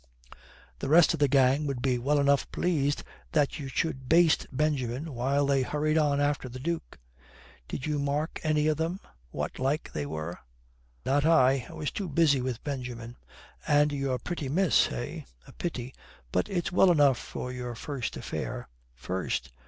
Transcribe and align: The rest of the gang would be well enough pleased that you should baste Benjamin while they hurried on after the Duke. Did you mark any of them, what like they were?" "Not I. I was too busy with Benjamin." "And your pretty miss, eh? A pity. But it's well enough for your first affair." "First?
The 0.79 0.89
rest 0.89 1.13
of 1.13 1.19
the 1.19 1.27
gang 1.27 1.67
would 1.67 1.79
be 1.79 1.99
well 1.99 2.17
enough 2.19 2.51
pleased 2.51 3.03
that 3.33 3.59
you 3.59 3.67
should 3.67 4.09
baste 4.09 4.47
Benjamin 4.51 5.13
while 5.13 5.45
they 5.45 5.61
hurried 5.61 5.95
on 5.95 6.19
after 6.19 6.49
the 6.49 6.59
Duke. 6.59 6.97
Did 7.67 7.85
you 7.85 7.99
mark 7.99 8.39
any 8.41 8.65
of 8.65 8.77
them, 8.77 8.99
what 9.29 9.59
like 9.59 9.91
they 9.93 10.07
were?" 10.07 10.39
"Not 11.05 11.23
I. 11.23 11.67
I 11.69 11.73
was 11.73 11.91
too 11.91 12.09
busy 12.09 12.41
with 12.41 12.63
Benjamin." 12.63 13.15
"And 13.67 13.91
your 13.91 14.17
pretty 14.17 14.49
miss, 14.49 14.91
eh? 14.91 15.25
A 15.45 15.51
pity. 15.51 15.93
But 16.31 16.49
it's 16.49 16.71
well 16.71 16.89
enough 16.89 17.19
for 17.19 17.51
your 17.51 17.75
first 17.75 18.17
affair." 18.17 18.69
"First? 18.95 19.51